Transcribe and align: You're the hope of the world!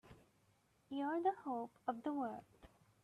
You're 0.89 1.21
the 1.21 1.33
hope 1.43 1.77
of 1.87 2.01
the 2.01 2.11
world! 2.11 2.41